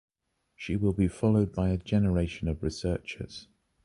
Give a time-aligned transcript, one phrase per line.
[0.55, 3.47] She will be followed by a generation of researchers.